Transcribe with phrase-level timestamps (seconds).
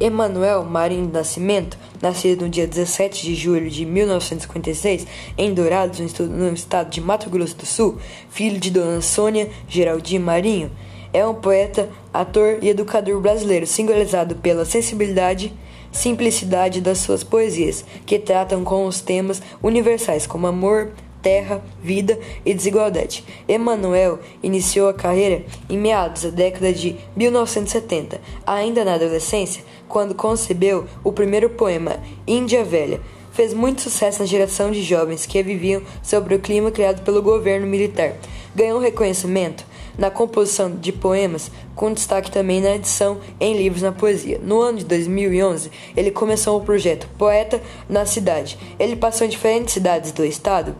[0.00, 5.06] Emanuel Marinho do Nascimento, nascido no dia 17 de julho de 1956
[5.36, 7.98] em Dourados, no estado de Mato Grosso do Sul,
[8.30, 10.70] filho de Dona Sônia Geraldine Marinho,
[11.12, 15.52] é um poeta, ator e educador brasileiro singularizado pela sensibilidade
[15.92, 20.90] simplicidade das suas poesias, que tratam com os temas universais como amor,
[21.22, 23.24] terra, vida e desigualdade.
[23.48, 30.86] Emmanuel iniciou a carreira em meados da década de 1970, ainda na adolescência, quando concebeu
[31.04, 31.96] o primeiro poema
[32.26, 33.00] Índia Velha.
[33.32, 37.66] Fez muito sucesso na geração de jovens que viviam sobre o clima criado pelo governo
[37.66, 38.12] militar.
[38.54, 39.64] Ganhou reconhecimento
[39.96, 44.38] na composição de poemas, com destaque também na edição em livros na poesia.
[44.42, 48.58] No ano de 2011, ele começou o projeto Poeta na Cidade.
[48.78, 50.74] Ele passou em diferentes cidades do estado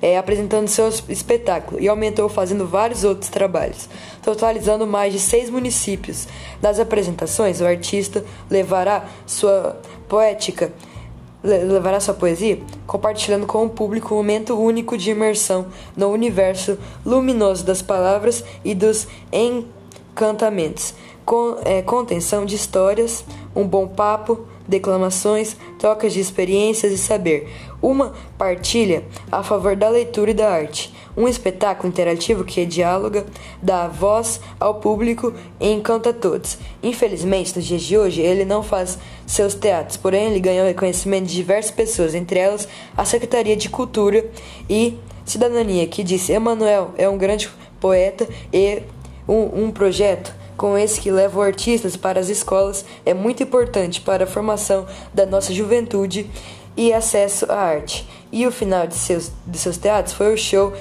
[0.00, 3.88] é, apresentando seu espetáculo e aumentou fazendo vários outros trabalhos,
[4.22, 6.26] totalizando mais de seis municípios.
[6.62, 10.72] Nas apresentações, o artista levará sua poética
[11.42, 17.64] levará sua poesia, compartilhando com o público um momento único de imersão no universo luminoso
[17.64, 23.24] das palavras e dos encantamentos, com é, contenção de histórias,
[23.54, 27.48] um bom papo, declamações, trocas de experiências e saber,
[27.80, 33.26] uma partilha a favor da leitura e da arte, um espetáculo interativo que dialoga,
[33.62, 36.58] dá voz ao público e encanta todos.
[36.82, 41.34] Infelizmente, nos dias de hoje, ele não faz seus teatros, porém ele ganhou reconhecimento de
[41.34, 44.24] diversas pessoas, entre elas a Secretaria de Cultura
[44.68, 47.48] e Cidadania, que disse: Emanuel é um grande
[47.80, 48.82] poeta e
[49.26, 54.24] um, um projeto com esse que leva artistas para as escolas é muito importante para
[54.24, 54.84] a formação
[55.14, 56.28] da nossa juventude
[56.76, 58.06] e acesso à arte.
[58.30, 60.72] E o final de seus, de seus teatros foi o show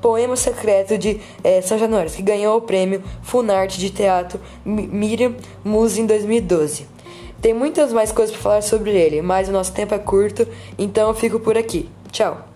[0.00, 6.00] Poema Secreto de é, São Januário, que ganhou o prêmio Funarte de Teatro Miriam Muse
[6.00, 6.86] em 2012.
[7.40, 11.08] Tem muitas mais coisas para falar sobre ele, mas o nosso tempo é curto, então
[11.08, 11.88] eu fico por aqui.
[12.10, 12.55] Tchau!